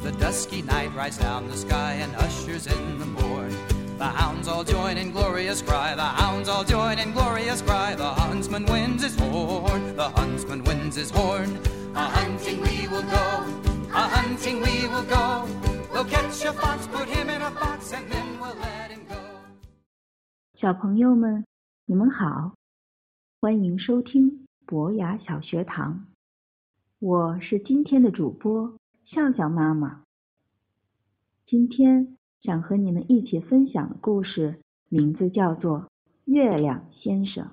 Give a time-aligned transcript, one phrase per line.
[0.00, 3.50] The dusky night rides down the sky and ushers in the morn.
[3.98, 7.94] The hounds all join in glorious cry, the hounds all join in glorious cry.
[7.94, 11.58] The huntsman winds his horn, the huntsman winds his horn.
[11.94, 13.44] A hunting we will go,
[13.90, 15.46] a hunting we will go.
[15.92, 19.16] We'll catch a fox, put him in a box, and then we'll let him go.
[20.60, 21.44] 小朋友们，
[21.86, 22.54] 你们好，
[23.40, 26.06] 欢迎收听博雅小学堂，
[26.99, 30.03] 我是今天的主播笑笑妈妈。
[31.45, 35.81] 今天想和你们一起分享的故事名字叫做
[36.25, 37.45] 《月亮先生》。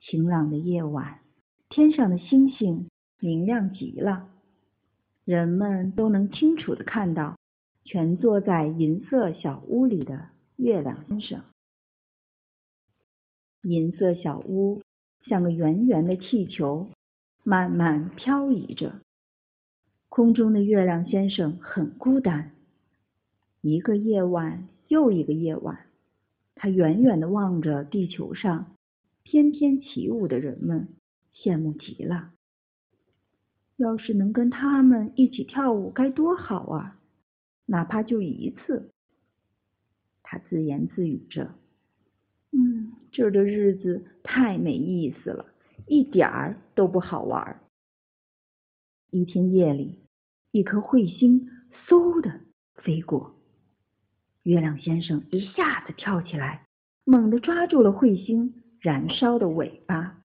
[0.00, 1.20] 晴朗的夜晚，
[1.68, 2.88] 天上的星星
[3.20, 4.28] 明亮极了，
[5.24, 7.38] 人们都能清楚的看到
[7.84, 11.44] 蜷坐在银色小屋里的月亮先生。
[13.62, 14.82] 银色小屋
[15.26, 16.90] 像个圆圆的气球，
[17.48, 19.00] 慢慢漂移着。
[20.10, 22.50] 空中的月亮先生很孤单。
[23.62, 25.86] 一个夜晚又一个夜晚，
[26.54, 28.76] 他远远的望着地球上
[29.22, 30.88] 翩翩起舞的人们，
[31.34, 32.32] 羡慕极了。
[33.76, 37.00] 要是能跟他们一起跳舞，该多好啊！
[37.64, 38.90] 哪怕就一次。
[40.22, 41.54] 他自言自语着
[42.52, 45.46] ：“嗯，这儿的日子太没意思了，
[45.88, 47.60] 一点儿都不好玩。”
[49.10, 49.98] 一天夜里，
[50.50, 51.48] 一颗彗星
[51.86, 52.40] 嗖的
[52.74, 53.34] 飞过。
[54.42, 56.66] 月亮先生一下子跳起来，
[57.04, 60.22] 猛地抓住了彗星燃烧的尾巴。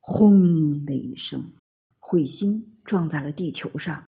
[0.00, 1.52] 轰的一声，
[2.00, 4.08] 彗星撞在了地球上，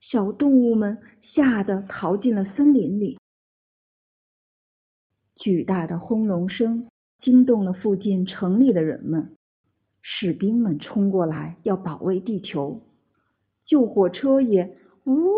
[0.00, 3.18] 小动物们吓得逃进了森林里。
[5.36, 6.88] 巨大的轰隆声
[7.20, 9.36] 惊动了附近城里的人们，
[10.02, 12.80] 士兵们冲过来要保卫地球，
[13.64, 15.30] 救火车也呜。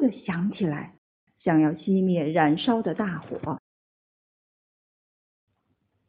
[0.00, 0.96] 的响起来，
[1.44, 3.58] 想要熄灭燃烧的大火。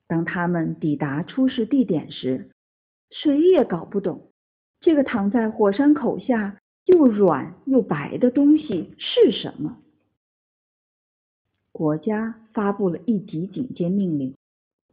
[0.08, 2.52] 当他们抵达出事地点时，
[3.10, 4.32] 谁也搞不懂
[4.80, 9.78] 这个躺在火山口下又软又白的东西是什么。
[11.74, 14.38] 国家发布了一级警戒命令，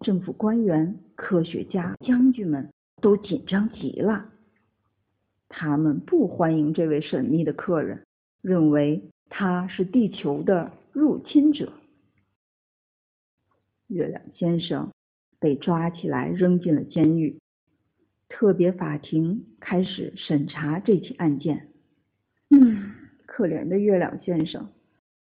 [0.01, 4.31] 政府官员、科学家、将军们都紧张极了。
[5.49, 8.05] 他们不欢迎这位神秘的客人。
[8.41, 11.73] 认为他是地球的入侵者。
[13.89, 14.93] 月亮先生
[15.41, 17.37] 被抓起来扔进了监狱。
[18.29, 21.69] 特别法庭开始审查这起案件。
[22.51, 22.93] 嗯，
[23.27, 24.69] 可怜的月亮先生，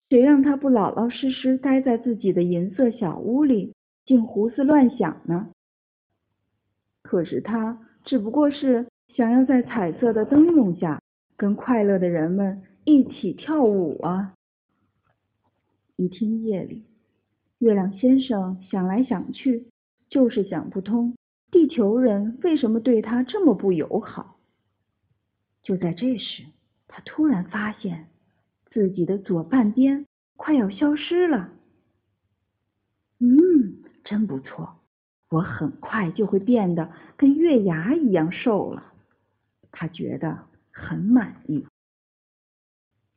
[0.10, 3.75] 谁让他不老老实实待在自己的银色小屋里，
[4.06, 5.50] 竟胡思乱想呢？
[7.02, 11.02] 可是他只不过是想要在彩色的灯笼下
[11.36, 12.64] 跟快乐的人们。
[12.88, 14.36] 一起跳舞啊！
[15.96, 16.86] 一天夜里，
[17.58, 19.66] 月亮先生想来想去，
[20.08, 21.16] 就是想不通
[21.50, 24.38] 地球人为什么对他这么不友好。
[25.64, 26.44] 就在这时，
[26.88, 28.08] 他突然发现
[28.70, 30.06] 自己的左半边
[30.38, 31.50] 快要消失了。
[33.18, 34.80] 嗯，真不错，
[35.30, 38.94] 我很快就会变得跟月牙一样瘦了。
[39.72, 41.68] 他觉得很满意。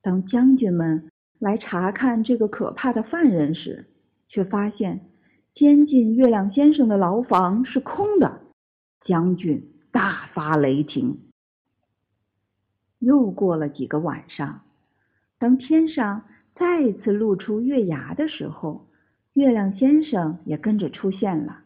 [0.03, 3.87] 当将军们来查看这个可怕的犯人时，
[4.29, 5.11] 却发现
[5.55, 8.41] 监禁月亮先生的牢房是空的。
[9.05, 11.31] 将军大发雷霆。
[12.99, 14.63] 又过了几个晚上，
[15.39, 16.25] 当天上
[16.57, 18.88] 再次露出月牙的时候，
[19.39, 21.61] 月亮先生也跟着出现了。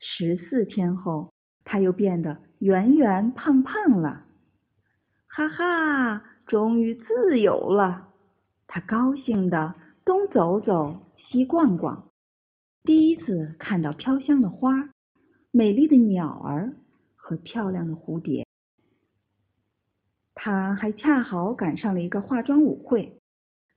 [0.00, 1.32] 十四天后，
[1.62, 4.24] 他又变得圆圆胖胖了。
[5.26, 6.24] 哈哈！
[6.46, 8.08] 终于自由了，
[8.66, 9.74] 他高兴的
[10.04, 12.10] 东走走，西逛逛。
[12.82, 14.90] 第一次看到飘香的花、
[15.50, 16.72] 美丽的鸟儿
[17.16, 18.46] 和漂亮的蝴蝶。
[20.34, 23.20] 他还恰好赶上了一个化妆舞会，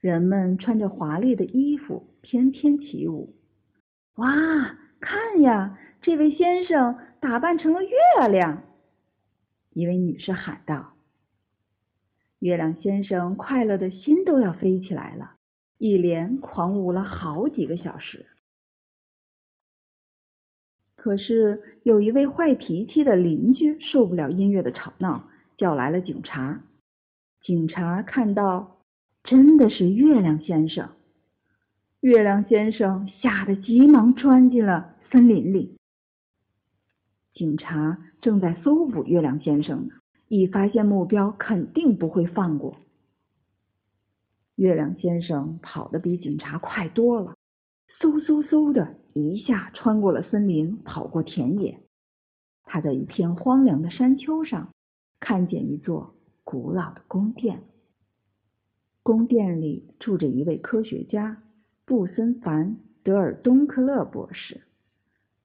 [0.08, 3.36] 人们穿着华丽的衣服翩翩起舞。
[4.16, 4.30] 哇，
[5.02, 7.90] 看呀，这位先生打扮成了月
[8.30, 8.64] 亮！
[9.72, 10.94] 一位女士喊道。
[12.40, 15.34] 月亮先生快乐的心都要飞起来了，
[15.78, 18.26] 一连狂舞了好几个小时。
[20.96, 25.28] 可是有一位坏脾气的邻居受不了音乐的吵闹，
[25.58, 26.64] 叫来了警察。
[27.42, 28.77] 警察看到
[29.28, 30.90] 真的是月亮先生，
[32.00, 35.78] 月亮先生吓得急忙钻进了森林里。
[37.34, 39.96] 警察正在搜捕月亮先生呢，
[40.30, 42.78] 一发现目标肯定不会放过。
[44.56, 47.36] 月亮先生跑得比警察快多了，
[48.00, 51.82] 嗖嗖嗖的一下穿过了森林，跑过田野。
[52.64, 54.70] 他在一片荒凉的山丘上
[55.20, 56.16] 看见一座
[56.46, 57.64] 古老的宫殿，
[59.08, 61.42] 宫殿里住着一位科学家
[61.86, 62.72] 布森凡·
[63.04, 64.60] 德尔东克勒博士，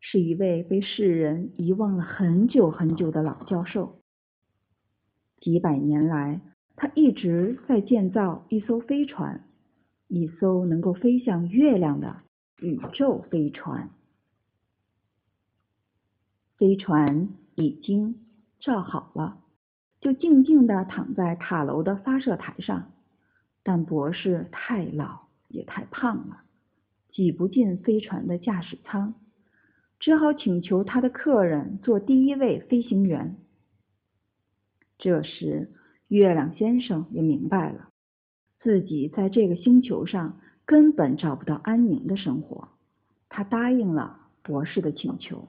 [0.01, 4.01] 是一位被世人遗忘了很久很久的老教授。
[5.41, 6.41] 几百年来，
[6.75, 9.45] 他一直在建造一艘飞船，
[10.09, 12.17] 一艘能够飞向月亮的
[12.59, 13.91] 宇宙飞船。
[16.57, 18.17] 飞船已经
[18.61, 19.39] 造好了，
[20.01, 22.91] 就静静地躺在塔楼的发射台上。
[23.63, 26.43] 但博士太老也太胖了，
[27.11, 29.15] 挤不进飞船的驾驶舱，
[30.01, 33.37] 只好请求他的客人做第一位飞行员。
[34.99, 35.73] 这时，
[36.09, 37.89] 月亮先生也明白了，
[38.61, 42.69] 自己在这个星球上根本找不到安宁的生活。
[43.29, 45.49] 他答应了博士的请求，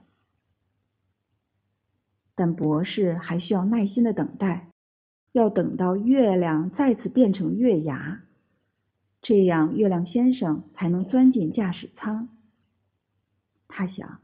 [2.35, 4.72] 但博士还需要耐心的等待，
[5.33, 8.21] 要等到月亮再次变成月牙，
[9.21, 12.29] 这样月亮先生才能钻进驾驶舱。
[13.67, 14.19] 他想，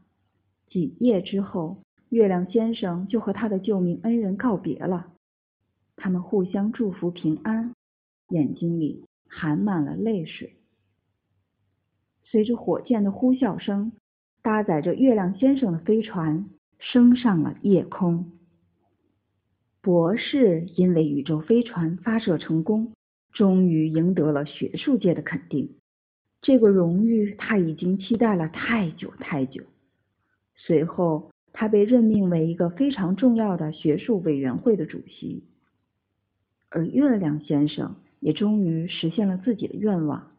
[0.68, 5.12] 几夜之后，月亮先生就和他的救命恩人告别了。
[5.96, 7.74] 他们互相祝福平安，
[8.28, 10.54] 眼睛里含满了泪水。
[12.22, 13.90] 随着火箭的呼啸声，
[14.42, 16.48] 搭载着月亮先生的飞船
[16.78, 18.30] 升上了夜空。
[19.82, 22.92] 博士因为宇宙飞船发射成功，
[23.32, 25.76] 终于赢得了学术界的肯定。
[26.42, 29.62] 这个荣誉他已经期待了太久太久。
[30.54, 35.44] 随后，他被任命为一个非常重要的学术委员会的主席。
[36.68, 40.30] 而月亮先生也终于实现了自己的愿望。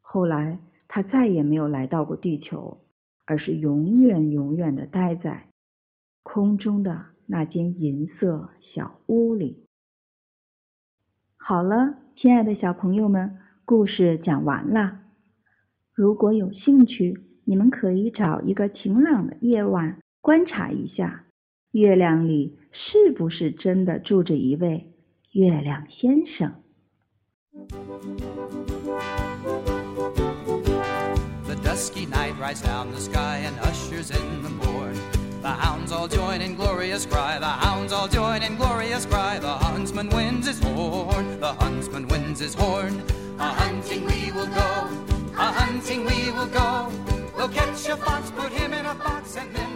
[0.00, 2.78] 后来，他再也没有来到过地球，
[3.24, 5.48] 而是永远永远的待在
[6.22, 9.64] 空中的那间银色小屋里。
[11.38, 14.98] 好了，亲爱的小朋友们，故事讲完了。
[15.94, 21.24] 如果有兴趣，你们可以找一个晴朗的夜晚，观察一下
[21.70, 24.92] 月亮里是不是真的住着一位。
[25.30, 26.52] 月亮先生。
[31.46, 35.21] The dusky night rides down the sky and ushers in the morn.
[35.42, 39.40] The hounds all join in glorious cry, the hounds all join in glorious cry.
[39.40, 43.02] The huntsman winds his horn, the huntsman winds his horn.
[43.40, 44.88] A hunting we will go,
[45.36, 46.92] a hunting we will go.
[47.36, 49.71] We'll catch a fox, put him in a box, and then